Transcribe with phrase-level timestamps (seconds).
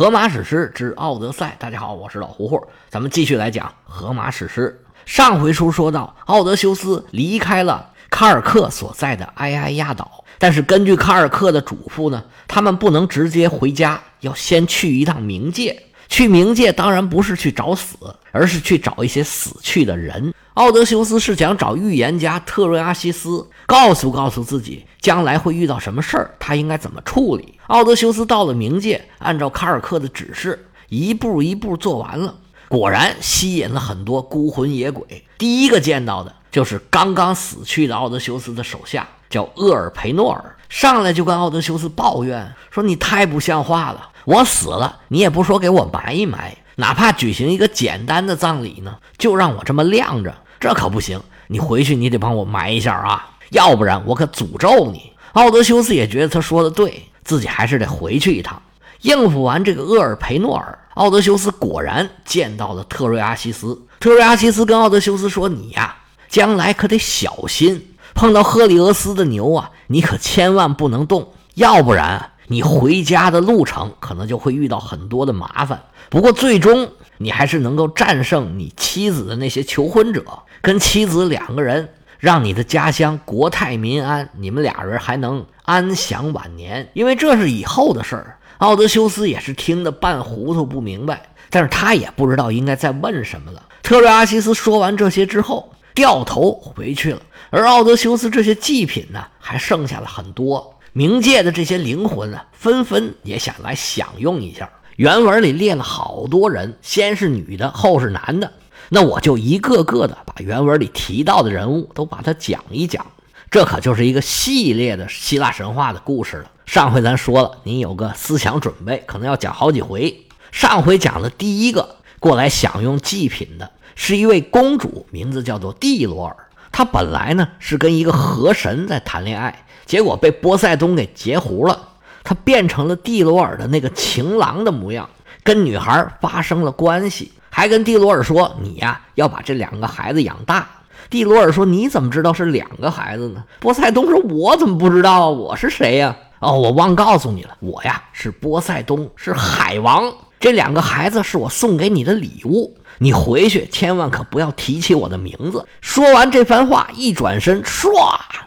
[0.00, 4.80] 荷马史诗之《奥德赛》，大家好，我是老胡胡，咱们继续来讲《荷马史诗》。
[5.04, 15.82] 上回书说到，奥德修斯离开了卡尔克所在的埃埃亚岛，但是根据卡尔克的嘱咐呢，他们不能直接回家，要先去一趟冥界。
[16.08, 17.94] 去冥界当然不是去找死，
[18.32, 20.32] 而是去找一些死去的人。
[20.54, 27.59] 奥德修斯是想找预言家特瑞阿西斯，告诉告诉自己将来会遇到什么事儿，他应该怎么处理。
[27.70, 32.34] 奥德修斯到了冥界，按照卡尔克的指示，一步一步做完了，
[32.68, 35.24] 果然吸引了很多孤魂野鬼。
[35.38, 51.22] 第一个见到的就是刚刚死去的奥德修斯的手下，叫厄尔培诺尔，上来就跟奥德修斯抱怨说：“你太不像话了。”我死了，你也不说给我埋一埋，哪怕举行一个简单的葬礼呢，就让我这么晾着，这可不行。
[51.46, 55.12] 你回去，你得帮我埋一下啊，要不然我可诅咒你。
[55.34, 58.60] 奥德修斯也觉得他说的对，自己还是得回去一趟，
[59.02, 60.78] 应付完这个厄尔培诺尔。
[60.94, 63.80] 奥德修斯果然见到了特瑞阿西斯。
[64.00, 65.96] 特瑞阿西斯跟奥德修斯说：“你呀，
[66.28, 80.24] 将来可得小心，碰到赫里俄斯的牛啊，你可千万不能动，要不然。”你回家的路程可能就会遇到很多的麻烦，不过最终你还是能够战胜你妻子的那些求婚者，
[80.60, 81.90] 跟妻子两个人，
[82.20, 86.88] 让你的家乡国泰民安，你们俩人还能安享晚年。
[86.92, 88.36] 因为这是以后的事儿。
[88.58, 93.62] 奥德修斯也是听得半糊涂不明白，但是他也不知道应该再问什么了。
[93.82, 100.78] 特瑞阿西斯说完这些之后，掉头回去了，而奥德修斯这些祭品呢，还剩下了很多。
[100.94, 104.68] 冥界的这些灵魂啊，纷纷也想来享用一下。
[104.96, 108.52] 原文里列了好多人，先是女的，后是男的。
[108.88, 113.04] 那我就一个个的把原文里提到的人物都把它讲一讲。
[113.50, 116.50] 这可就是一个系列的希腊神话的故事了。
[116.66, 120.26] 上回咱说了，您有个思想准备，可能要讲好几回。
[120.52, 126.36] 上回讲的第一个过来享用祭品的是一位公主，名字叫做蒂罗尔。
[126.72, 129.66] 她本来呢是跟一个河神在谈恋爱。
[129.84, 131.88] 结果被波塞冬给截胡了，
[132.22, 135.10] 他变成了蒂罗尔的那个情郎的模样，
[135.42, 140.66] 跟女孩发生了关系，还跟蒂罗尔说：“你呀，要把这两个孩子养大。”
[141.10, 145.28] 蒂罗尔说：“你怎么知道是两个孩子呢？”波塞冬说：“我怎么不知道？
[145.28, 146.16] 我是谁呀？
[146.38, 150.10] 哦，我忘告诉你了，我呀是波塞冬，是海王。
[150.38, 157.90] 这两个孩子是我送给你的礼物，你回去千万可不要提起我的名字。”说完这番话，一转身，唰，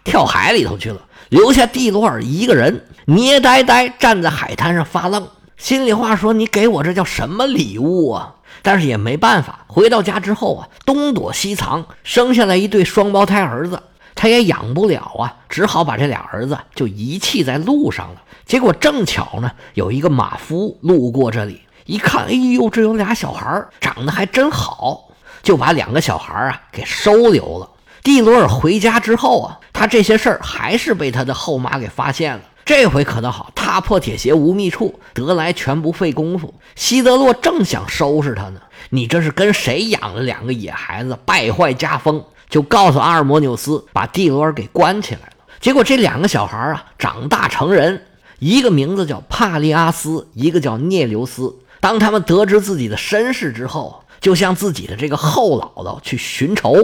[0.03, 1.01] 跳海里头去了。
[1.29, 5.27] 留下蒂罗尔一个人，捏呆呆站在海滩上发愣。
[5.57, 9.59] 心里话说：“你给我这叫什么礼物啊？”但是也没办法。
[9.67, 13.83] 回到家之后啊，东躲西藏，生下来一对双胞胎儿子，
[14.15, 18.23] 他也养不了啊，只好把这俩儿子就遗弃在路上了。
[18.45, 25.09] 结果正巧呢，有一个马夫路过这里，一看，哎呦，这有俩小孩长得还真好，
[25.43, 27.69] 就把两个小孩啊给收留了。
[28.03, 32.41] 蒂罗尔回家之后啊，他这些事儿还是被他的后妈给发现了。
[32.65, 36.53] 这回可倒好，踏破铁鞋无觅处，得来全不费工夫。
[36.75, 42.23] 希德洛正想收拾他呢，你这是跟谁养了两个野孩子，败坏家风？
[42.49, 45.33] 就告诉阿尔摩纽斯，把蒂罗尔给关起来了。
[45.59, 48.05] 结果这两个小孩啊，长大成人，
[48.39, 51.53] 一个名字叫帕利阿斯，一个叫涅留斯。
[51.81, 56.77] 当他们得知自己的身世之后，就向自己的这个后姥姥去寻仇。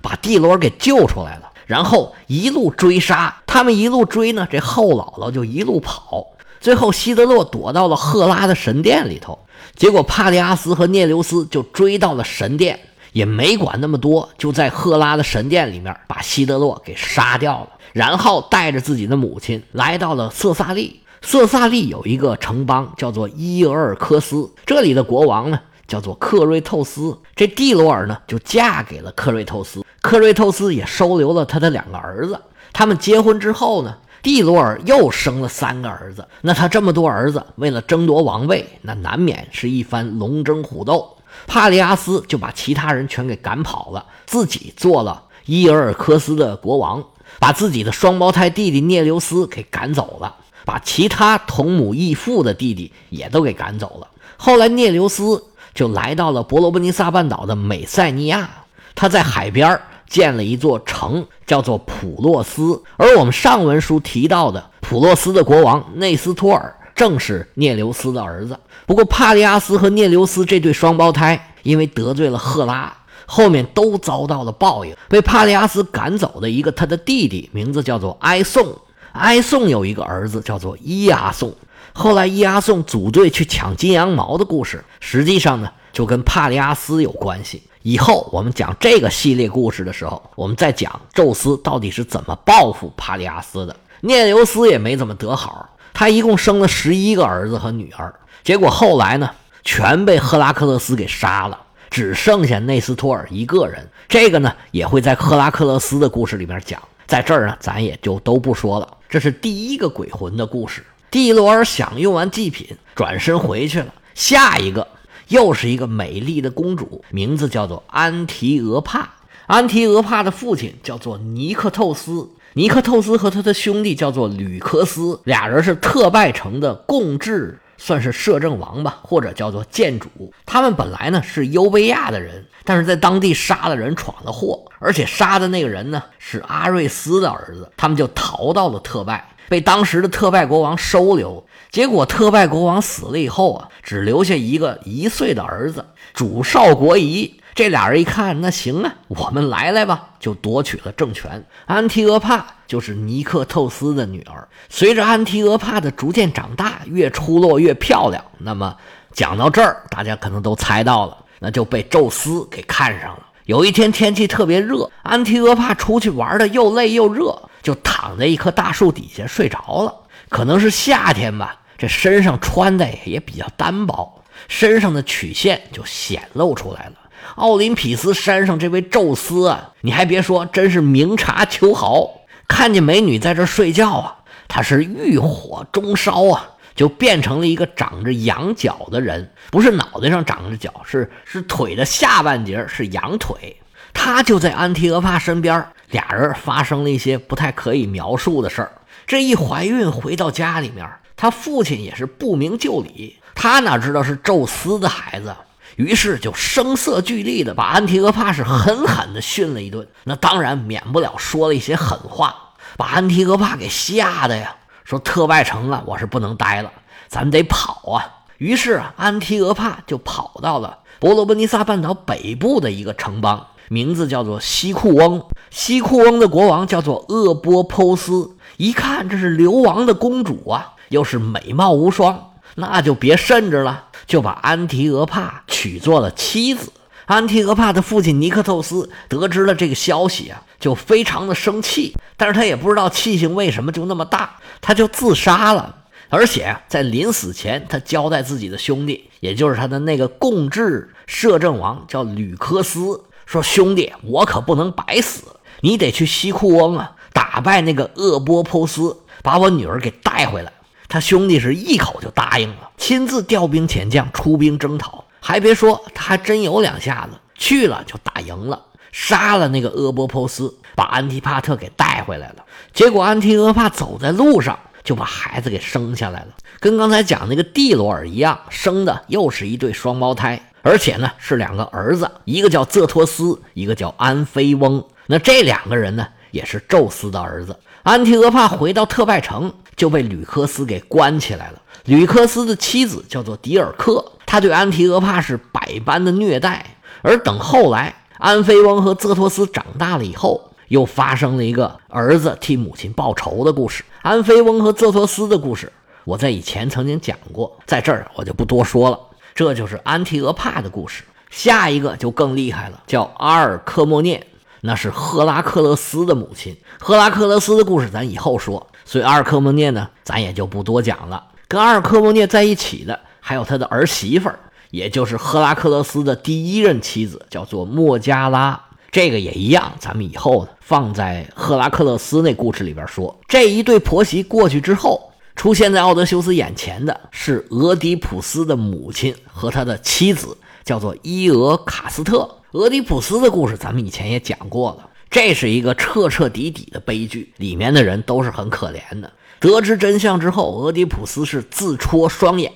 [0.00, 3.42] 把蒂罗尔给救出来了，然后一路追杀。
[3.46, 6.26] 他们一路追呢，这后姥姥就一路跑。
[6.60, 9.38] 最后，希德洛躲到了赫拉的神殿里头。
[9.74, 12.80] 结果，帕利阿斯和涅留斯就追到了神殿，
[13.12, 17.68] 也没管那么多，就在赫拉的神殿里面把希德洛给杀掉了。
[17.92, 21.00] 然后带着自己的母亲来到了色萨利。
[21.22, 25.60] 色萨利有一个城邦叫做伊俄尔科斯，这里的国王呢？
[25.86, 32.40] 叫做克瑞透斯，这蒂罗尔呢就嫁给了克瑞透斯，克瑞透斯也收留了他的两个儿子。
[32.72, 36.26] 他们结婚之后呢，蒂罗尔又生了三个儿子。
[36.42, 41.16] 那他这么多儿子，为了争夺王位，那难免是一番龙争虎斗。
[41.46, 47.04] 帕利阿斯就把其他人全给赶跑了，自己做了伊尔尔科斯的国王，
[47.38, 50.34] 把自己的双胞胎弟弟涅留斯给赶走了，
[50.64, 54.08] 把其他同母异父的弟弟也都给赶走了。
[54.36, 55.44] 后来涅留斯。
[55.76, 58.48] 就来到了伯罗奔尼撒半岛的美塞尼亚，
[58.94, 59.78] 他在海边
[60.08, 62.82] 建了一座城，叫做普洛斯。
[62.96, 68.58] 而我们上文书提到的普洛斯的国王内斯托尔，正是涅留斯的儿子。
[68.86, 72.96] 不过帕利阿斯和涅留斯这对双胞胎，因为得罪了赫拉，
[73.26, 78.66] 后面都遭到了报应，被帕利阿斯赶走的一个他的弟弟，名字叫做埃宋。
[79.12, 81.52] 埃宋有一个儿子叫做伊阿宋。
[81.98, 87.62] 后来伊阿宋组队去抢金羊毛的故事，实际上呢就跟帕利阿斯有关系。
[87.80, 93.74] 以后我们讲这个系列故事的时候，我们再讲宙斯到底是怎么报复帕利阿斯的。
[94.02, 98.14] 涅留斯也没怎么得好，他一共生了十一个儿子和女儿，
[98.44, 99.30] 结果后来呢，
[99.64, 101.58] 全被赫拉克勒斯给杀了。
[101.88, 108.98] 只剩下内斯托尔一个人，这个呢也会在赫拉克勒斯的故事里面讲，在这儿呢咱也就都不说了。
[109.08, 110.84] 这是第一个鬼魂的故事。
[111.16, 113.86] 蒂罗尔享用完祭品，转身回去了。
[114.14, 114.86] 下一个
[115.28, 119.14] 又是一个美丽的公主，名字叫做安提俄帕。
[119.46, 127.58] 安提俄帕的父亲叫做尼克透斯，尼克透斯和他的兄弟叫做吕克斯，俩人是特拜城的共治。
[127.78, 130.08] 算是摄政王吧，或者叫做建主。
[130.46, 137.70] 他们本来呢是优卑亚的人，但是在当地杀了人，闯了祸，而且杀的那个人呢是阿瑞斯的儿子。
[137.76, 141.44] 他们就逃到了特拜，被当时的特拜国王收留。
[141.70, 145.84] 结果特拜国王死了以后啊，只留下一个一岁的儿子，
[146.14, 147.40] 主少国疑。
[147.54, 151.42] 这俩人一看，那行啊，我们来来吧，就夺取了政权。
[151.64, 154.46] 安提俄帕就是尼克透斯的女儿。
[154.68, 158.22] 随着安提俄帕的逐渐长大，越出落越漂亮。
[158.38, 158.76] 那么
[159.12, 163.26] 讲到这儿，大家可能都猜到了，那就被宙斯给看上了。
[163.46, 169.92] 有一天天气特别热，安提俄帕出去玩的又累又热，就躺在一棵大树底下睡着了。
[170.28, 176.92] 可能是夏天吧，这身上穿的也比较单薄，身上的曲线就显露出来了。
[177.34, 182.08] 奥林匹斯山上这位宙斯啊，你还别说，真是明察秋毫。
[182.46, 193.56] 看见美女在这睡觉啊，他是欲火中烧啊，就变成了一个长着羊角的人，不是脑袋上长着角，是是腿的下半截是羊腿。
[193.96, 198.70] 他就在安提俄帕身边，俩人发生了一些不太可以描述的事儿。
[199.06, 205.34] 这一怀孕回到家里面，他父亲也是不明就里，他哪知道是宙斯的孩子。
[205.74, 212.34] 于是就声色俱厉的把安提俄帕是狠狠的训了一顿，那当然免不了说了一些狠话，
[212.76, 214.54] 把安提俄帕给吓得呀，
[214.84, 216.70] 说特拜城啊，我是不能待了，
[217.08, 218.22] 咱们得跑啊。
[218.38, 225.24] 于是，安提俄帕就跑到了伯罗奔尼撒半岛北部的一个城邦，名字叫做西库翁。
[225.50, 233.84] 西库翁的国王叫做厄波剖斯，一看这是流亡的公主啊，又是美貌无双，那就别慎着了。
[234.06, 236.72] 就把安提俄帕娶做了妻子。
[237.06, 245.74] 安提俄帕的父亲尼克透斯得知了这个消息啊，就非常的生气，但是他也不知道气性为什么就那么大，他就自杀了。
[246.08, 255.24] 而且在临死前，他交代自己的兄弟，也就是他的那个共治摄政王叫吕科斯，说：“兄弟，我可不能白死，
[255.60, 260.52] 你得去西库翁啊，打败那个厄波波斯，把我女儿给带回来。”
[260.88, 265.04] 他兄弟是一口就答应了，亲自调兵遣将，出兵征讨。
[265.20, 268.62] 还别说，他还真有两下子，去了就打赢了，
[268.92, 272.44] 杀了那个阿波波斯，把安提帕特给带回来了。
[272.72, 276.28] 结果安提阿帕走在路上，就把孩子给生下来了，
[276.60, 284.84] 跟刚才讲那个蒂罗尔一样，生的又是一对双胞胎，而且呢是两个儿子，一个叫泽托斯，一个叫安菲翁。
[285.06, 287.56] 那这两个人呢，也是宙斯的儿子。
[287.84, 291.62] 安提俄帕回到特拜城，就被吕克斯给关起来了。
[291.84, 296.66] 吕克斯的妻子叫做迪尔克，他对安提俄帕是百般的虐待。
[297.02, 303.84] 而等后来安菲翁和泽托斯长大了以后，又发生了一个儿子替母亲报仇的故事。
[304.02, 308.98] 安菲翁和泽托斯的故事，我在以前曾经讲过，在这儿我就不多说了。
[309.36, 311.04] 这就是安提俄帕的故事。
[311.30, 314.26] 下一个就更厉害了，叫阿尔克莫涅。
[314.62, 316.56] 那是赫拉克勒斯的母亲。
[316.80, 321.22] 赫拉克勒斯的故事咱以后说，所以阿尔克莫涅呢，咱也就不多讲了。
[321.46, 324.38] 跟阿尔克莫涅在一起的还有他的儿媳妇儿，
[324.70, 328.58] 也就是赫拉克勒斯的第一任妻子，叫做莫加拉。
[328.90, 333.14] 这个也一样，咱们以后放在赫拉克勒斯那故事里边说。
[333.28, 342.28] 这一对婆媳过去之后，出现在奥德修斯眼前的是俄狄浦斯的母亲和他的妻子，叫做伊俄卡斯特。
[342.52, 344.88] 俄狄浦斯的故事，咱们以前也讲过了。
[345.10, 349.12] 这是一个彻彻底底的悲剧，里面的人都是很可怜的。
[349.38, 352.50] 得知真相之后，俄狄浦斯是自戳双眼，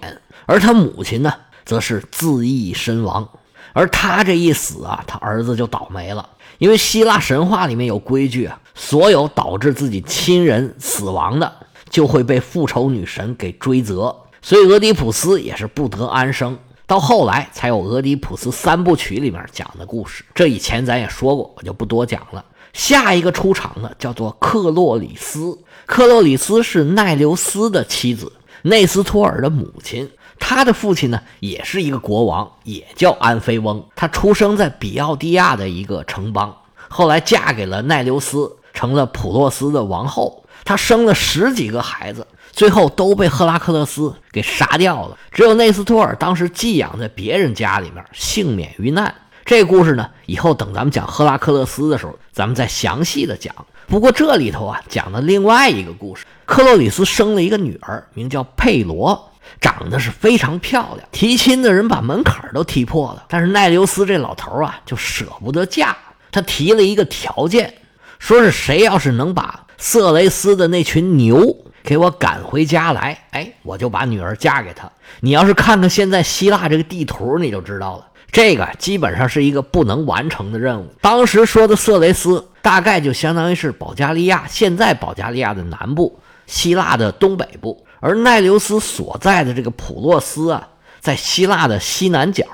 [0.47, 1.33] 而他母亲呢，
[1.67, 3.29] 则是自缢身亡。
[3.75, 6.27] 而他这一死啊，他儿子就倒霉了。
[6.59, 11.53] 因为希腊神话里面有规矩啊，所有导致自己亲人死亡的，
[11.91, 14.17] 就会被复仇女神给追责。
[14.41, 16.59] 所以俄狄浦斯也是不得安生。
[16.87, 22.45] 到后来才有《俄狄浦斯三部曲》里面讲的故事，这以前咱也说过，我就不多讲了。
[22.73, 28.33] 下一个出场的叫做克洛里斯，克洛里斯是奈留斯的妻子，
[28.63, 33.85] 内斯托尔的母亲，他的父亲呢也是一个国王，也叫安菲翁。
[33.95, 36.57] 他出生在比奥蒂亚的一个城邦，
[36.89, 40.40] 后来嫁给了奈留斯，成了普洛斯的王后。
[40.65, 45.17] 他生了十几个孩子，最后都被赫拉克勒斯给杀掉了。
[45.33, 49.15] 只有内斯托尔当时寄养在别人家里面，幸免于难。
[49.45, 53.53] 这故事呢，以后等咱们讲赫拉克勒斯的时候，咱们再详细的讲。
[53.89, 61.09] 不过这里头啊，讲的另外一个故事：克洛里斯生了一个女儿，名叫佩罗，长得是非常漂亮。
[61.11, 65.97] 提亲的人把门槛都踢破了，但是奈留斯这老头啊，就舍不得嫁。
[66.31, 67.75] 他提了一个条件，
[68.21, 74.93] 说是谁要是能把色雷斯的那群牛给我赶回家来，哎，我就把女儿嫁给他。
[75.21, 78.07] 你要是看看现在希腊这个地图，你就知道了。
[78.31, 80.87] 这个基本上是一个不能完成的任务。
[81.01, 87.83] 当时说的色雷斯，大概就相当于是保加利亚，现在保加利亚的南部，希腊的东北部。
[88.01, 90.69] 而奈留斯所在的这个普洛斯啊，
[91.01, 92.45] 在希腊的西南角。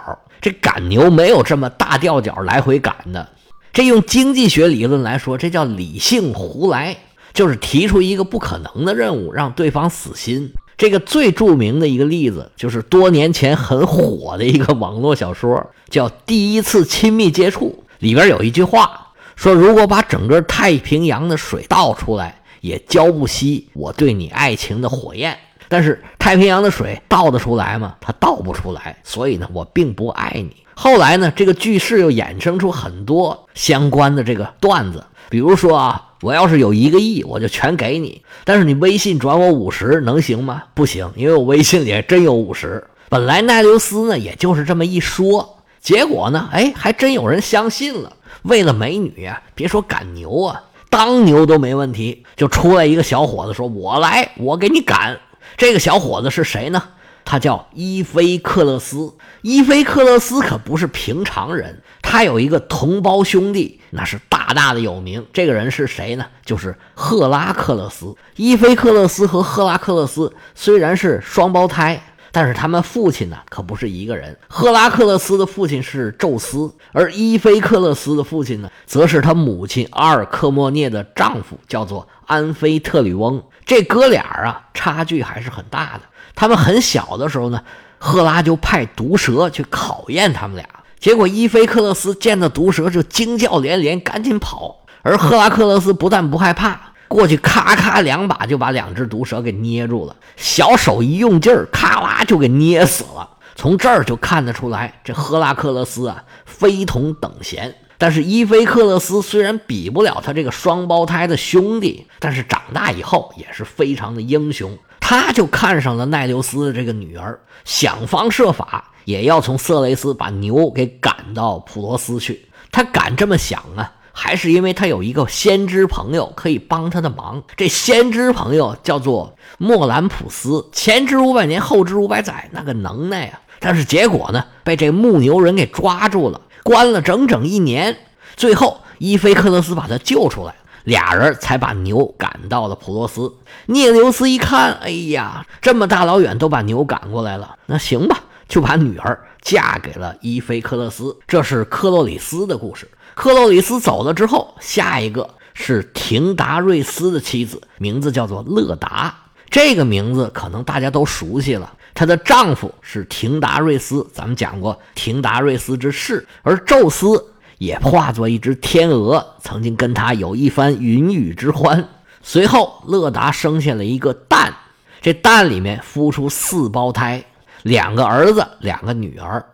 [0.40, 3.28] 这赶牛没有这么大吊脚来回赶的，
[3.73, 6.97] 这用经济学理论来说，这叫理性胡来，
[7.37, 10.50] 就是提出一个不可能的任务，让对方死心。
[10.78, 17.85] 这个最著名的一个例子，就是多年前很火的一个网络小说，叫《第一次亲密接触》。
[17.99, 25.38] 里边有一句话说：“如果把整个太平洋的水倒出来，也浇不熄我对你爱情的火焰。”
[25.69, 27.97] 但是太平洋的水倒得出来吗？
[28.00, 28.99] 它倒不出来。
[29.05, 30.57] 所以呢，我并不爱你。
[30.75, 36.02] 后来呢，这个句式又衍生出很多相关的这个段子，比如说啊。
[36.23, 38.23] 我要是有一个亿，我就全给你。
[38.42, 40.62] 但是你微信转我五十，能行吗？
[40.73, 42.83] 不行，因为我微信里还真有五十。
[43.11, 48.14] 本来奈留斯呢，也就是这么一说，结果呢，哎，还真有人相信了。
[48.45, 52.25] 为了美女啊，别说赶牛啊，当牛都没问题。
[52.35, 55.21] 就出来一个小伙子说：“我来，我给你赶。”
[55.59, 56.83] 这个小伙子是谁呢？
[57.26, 59.12] 他叫伊菲克勒斯。
[59.42, 65.26] 伊菲克勒斯可不是平常人，他有一个同胞兄弟，那是大大的有名。
[65.33, 66.25] 这个人是谁呢？
[66.45, 68.14] 就是赫拉克勒斯。
[68.37, 74.38] 伊菲克勒斯和赫拉克勒斯虽然是双胞胎，但是他们父亲呢可不是一个人。
[74.49, 83.42] 赫拉克勒斯的父亲是宙斯，而伊菲克勒斯的父亲呢，则是他母亲阿尔克莫涅的丈夫，叫做安菲特吕翁。
[83.64, 86.02] 这哥俩啊，差距还是很大的。
[86.37, 87.61] 他们很小的时候呢，
[87.99, 90.64] 赫拉就派毒蛇去考验他们俩。
[91.00, 94.85] 结果伊菲克勒斯见到毒蛇就惊叫连连，赶紧跑。
[95.02, 100.16] 而赫拉克勒斯不但不害怕，过去咔咔两把就把两只毒蛇给捏住了。
[100.37, 103.28] 小手一用劲儿，咔啦就给捏死了。
[103.55, 107.75] 从这儿就看得出来，这赫拉克勒斯啊，非同等闲。
[107.99, 114.76] 但是伊菲克勒斯虽然比不了他这个双胞胎的兄弟，但是长大以后也是非常的英雄。
[115.00, 122.48] 他就看上了奈留斯的这个女儿，想方设法也要从色雷斯把牛给赶到普罗斯去。
[122.72, 127.42] 他敢这么想啊，还是因为他有一个先知朋友可以帮他的忙。
[127.56, 133.40] 这先知朋友叫做莫兰普斯，前知五百年，后知五百载，那个能耐啊！
[133.60, 137.96] 但是结果呢，被这牧牛人给抓住了，关了整整一年。
[138.36, 140.54] 最后，伊菲克勒斯把他救出来。
[140.87, 143.35] 俩人才把牛赶到了普洛斯。
[143.66, 151.19] 涅留斯一看，哎呀，这么大老远都把牛赶过来了，那行吧，就把女儿嫁给了伊菲克勒斯。
[151.26, 152.88] 这是克洛里斯的故事。
[153.16, 159.12] 克洛里斯走了之后，下一个是廷达瑞斯的妻子，名字叫做勒达。
[159.50, 161.73] 这个名字可能大家都熟悉了。
[161.95, 167.33] 她的丈夫是廷达瑞斯，咱们讲过廷达瑞斯之事，而宙斯。
[167.58, 171.88] 也化作一只天鹅，曾经跟他有一番云雨之欢。
[172.22, 174.52] 随后，勒达生下了一个蛋，
[175.00, 177.25] 这蛋里面孵出四胞胎，
[177.62, 179.44] 两个儿子，两个女儿。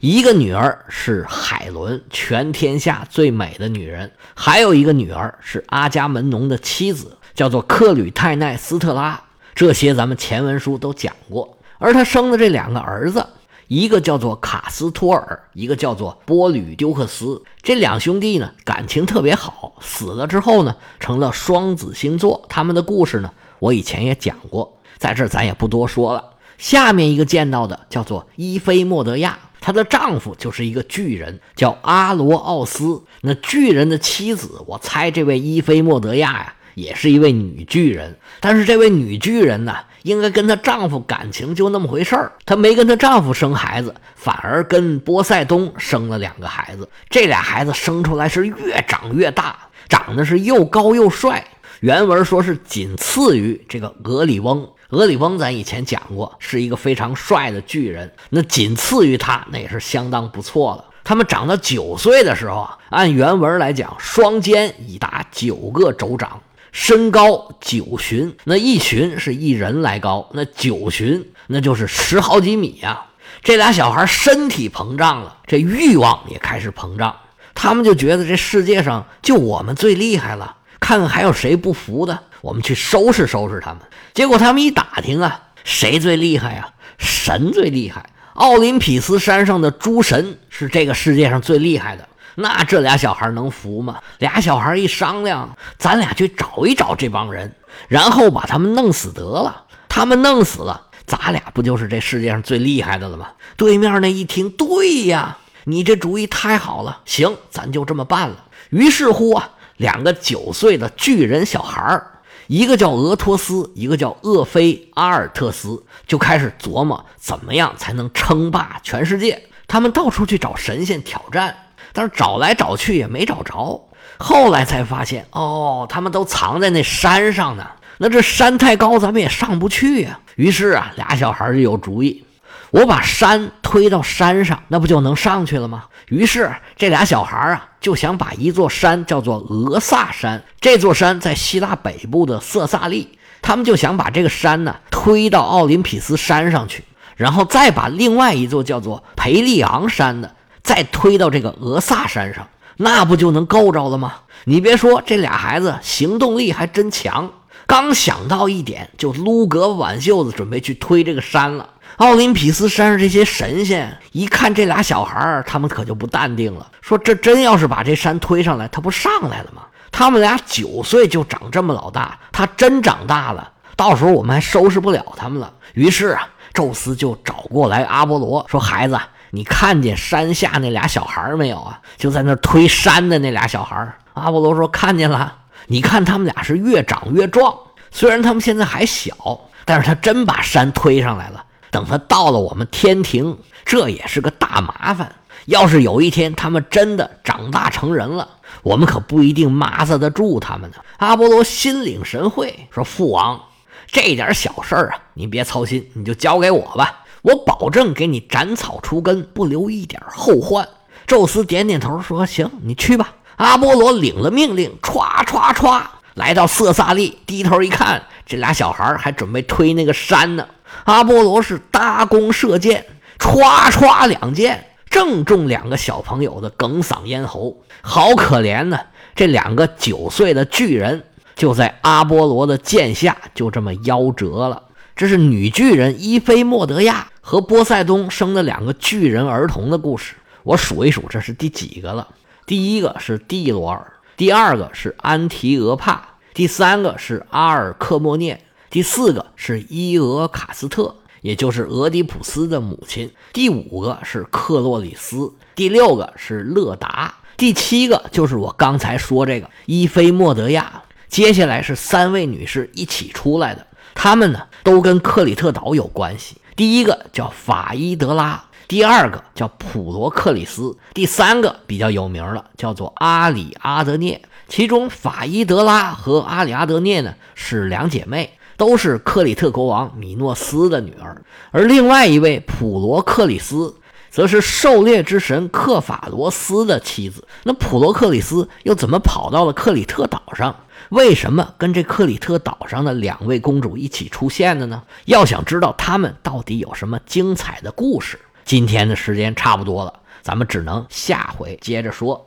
[0.00, 9.22] 一个女儿是海伦，全天下最美的女人；还有一个女儿是阿伽门农的妻子，叫做克吕泰奈斯特拉。
[9.54, 11.56] 这些咱们前文书都讲过。
[11.78, 13.24] 而他生的这两个儿子。
[13.72, 17.42] 一个叫做卡斯托尔，一个叫做波吕丢克斯。
[17.62, 19.76] 这两兄弟呢，感情特别好。
[19.80, 22.44] 死了之后呢，成了双子星座。
[22.50, 26.22] 他们的故事呢，我以前也讲过，在这儿咱也不多说了。
[26.58, 33.04] 下面一个见到的叫做伊菲莫德亚，她的丈夫就是一个巨人，叫阿罗奥斯。
[33.22, 36.56] 那巨人的妻子，我猜这位伊菲莫德亚呀。
[36.74, 42.32] 也是一位女巨人，但是这位女巨人呢，应该跟她丈夫感情就那么回事儿。
[42.44, 46.88] 她没跟她丈夫生孩子，反而跟波塞冬生了两个孩子。
[47.08, 49.56] 这俩孩子生出来是越长越大，
[49.88, 51.44] 长得是又高又帅。
[51.80, 54.68] 原文说是仅次于这个俄里翁。
[54.90, 60.84] 俄里翁咱以前讲过，是一个非常帅的巨人，那仅次于他，那也是相当不错了。
[61.02, 66.40] 他们长到九岁的时候啊，按原文来讲，双肩已达九个肘掌，
[66.72, 73.04] 身高九旬，那一旬是一人来高，那九旬那就是十好几米呀。
[73.42, 77.14] 这俩小孩身体膨胀了，这欲望也开始膨胀，
[77.54, 83.80] 他们就觉得这世界上就我们最厉害了，看看还有谁不服的，我们去收拾收拾他们。
[84.14, 86.72] 结果他们一打听啊，谁最厉害呀？
[86.98, 88.06] 神最厉害。
[88.34, 94.00] 奥林匹斯山上的诸神是这个世界上最厉害的，那这俩小孩能服吗？
[94.18, 97.54] 俩小孩一商量，咱俩去找一找这帮人，
[97.88, 99.64] 然后把他们弄死得了。
[99.88, 103.28] 他们弄死了，咱俩不就是这世界上最厉害的了吗？
[103.56, 108.44] 对面那一听，对呀，你这主意太好了，行，咱就这么办了。
[108.70, 112.08] 于是乎啊，两个九岁的巨人小孩儿。
[112.48, 119.42] 一个叫俄托斯，一个叫厄菲阿尔特斯，就开始琢磨怎么样才能称霸全世界。
[119.68, 121.56] 他们到处去找神仙挑战，
[121.92, 123.88] 但是找来找去也没找着。
[124.18, 127.66] 后来才发现，哦，他们都藏在那山上呢。
[127.98, 130.18] 那这山太高，咱们也上不去呀。
[130.36, 132.24] 于是啊，俩小孩就有主意。
[132.70, 135.84] 我把山推到山上，那不就能上去了吗？
[136.08, 140.42] 于是这俩小孩啊，就想把一座山叫做俄萨山。
[140.60, 146.82] 这座山在希腊北部的色萨利，他们就想把这个山呢推到奥林匹斯山上去，
[147.16, 154.14] 然后再把另外一座叫做培利昂山的再推到这个俄萨山上，那不就能够着了吗？
[154.44, 157.30] 你别说，这俩孩子行动力还真强。
[157.66, 161.68] 刚想到一点，就撸胳膊挽袖子，准备去推这个山了。
[161.98, 169.62] 奥林匹斯山上这些神仙一看这俩小孩儿，他们可就不淡定了，说：“这真要是把这山推上来，他不上来了吗？
[169.90, 178.98] 他们俩九岁就长这么老大，他真长大了，到时候我们还收拾不了他们了。”于是啊，宙斯就找过来阿波罗，说：“孩子，
[179.34, 181.80] 你看见山下那俩小孩没有啊？
[181.96, 185.38] 就在那推山的那俩小孩。”阿波罗说：“看见了。
[185.68, 187.56] 你看他们俩是越长越壮，
[187.90, 195.10] 虽然他们现在还小，但是他真把山推上来了。”等他到了我们天庭，这也是个大麻烦。
[195.46, 198.28] 要是有一天他们真的长大成人了，
[198.62, 200.76] 我们可不一定抹杀得住他们呢。
[200.98, 203.40] 阿波罗心领神会，说：“父王，
[203.86, 210.68] 这点小事儿啊，您别操心，你就交给我吧，我保证给你斩草除根，不留一点后患。”
[211.06, 215.82] 宙斯点点头，说：“行，你去吧。”阿波罗领了命令，歘歘歘，
[216.14, 220.46] 来到色萨利，低头一看，这俩小孩还准备推那个山呢。
[220.84, 222.84] 阿波罗是搭弓射箭，
[223.18, 228.78] 歘歘两箭，正中两个小朋友的哽嗓咽喉，好可怜呢！
[229.14, 231.04] 这两个九岁的巨人
[231.34, 234.62] 就在阿波罗的箭下就这么夭折了。
[234.94, 240.14] 这是女巨人伊菲莫德亚和波塞冬生的两个巨人儿童的故事。
[240.42, 242.08] 我数一数，这是第几个了？
[242.46, 246.02] 第一个是蒂罗尔，第二个是安提俄帕，
[246.34, 248.40] 第三个是阿尔克莫涅。
[248.68, 253.10] 第四个是伊俄卡斯特，也就是俄狄浦斯的母亲。
[253.32, 260.82] 第五个是克洛里斯，第六个是勒达，第七个就是我刚才说这个伊菲莫德亚。
[261.08, 266.36] 接下来是三位女士一起出来的，他们呢都跟克里特岛有关系。
[266.56, 274.22] 第一个叫法伊德拉，第二个叫普罗克里斯，第三个比较有名了，叫做阿里阿德涅。
[274.48, 278.38] 其中法伊德拉和阿里阿德涅呢是两姐妹。
[278.58, 283.74] 都是克里特国王米诺斯的女儿，而另外一位普罗克里斯，
[284.08, 287.26] 则是狩猎之神克法罗斯的妻子。
[287.42, 290.54] 那普罗克里斯又怎么跑到了克里特岛上？
[290.90, 294.82] 为什么跟这克里特岛上的两位公主一起出现的呢？
[295.04, 302.20] 要想知道他们到底有什么精彩的故事，今天的时间差不多了，咱们只能下回接着说。